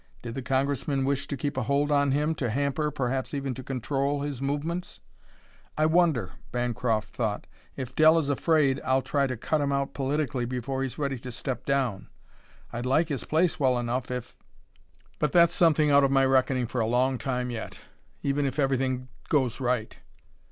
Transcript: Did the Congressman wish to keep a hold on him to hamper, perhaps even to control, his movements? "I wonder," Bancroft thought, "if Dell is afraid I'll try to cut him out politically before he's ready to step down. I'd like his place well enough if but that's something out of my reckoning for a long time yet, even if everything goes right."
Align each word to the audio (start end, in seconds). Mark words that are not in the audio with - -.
Did 0.23 0.33
the 0.33 0.41
Congressman 0.41 1.05
wish 1.05 1.27
to 1.27 1.37
keep 1.37 1.57
a 1.57 1.61
hold 1.61 1.91
on 1.91 2.09
him 2.09 2.33
to 2.33 2.49
hamper, 2.49 2.89
perhaps 2.89 3.35
even 3.35 3.53
to 3.53 3.61
control, 3.61 4.23
his 4.23 4.41
movements? 4.41 4.99
"I 5.77 5.85
wonder," 5.85 6.31
Bancroft 6.51 7.09
thought, 7.11 7.45
"if 7.75 7.93
Dell 7.93 8.17
is 8.17 8.27
afraid 8.27 8.81
I'll 8.83 9.03
try 9.03 9.27
to 9.27 9.37
cut 9.37 9.61
him 9.61 9.71
out 9.71 9.93
politically 9.93 10.45
before 10.45 10.81
he's 10.81 10.97
ready 10.97 11.19
to 11.19 11.31
step 11.31 11.67
down. 11.67 12.07
I'd 12.73 12.87
like 12.87 13.09
his 13.09 13.25
place 13.25 13.59
well 13.59 13.77
enough 13.77 14.09
if 14.09 14.35
but 15.19 15.33
that's 15.33 15.53
something 15.53 15.91
out 15.91 16.03
of 16.03 16.09
my 16.09 16.25
reckoning 16.25 16.65
for 16.65 16.81
a 16.81 16.87
long 16.87 17.19
time 17.19 17.51
yet, 17.51 17.77
even 18.23 18.47
if 18.47 18.57
everything 18.57 19.07
goes 19.29 19.59
right." 19.59 19.97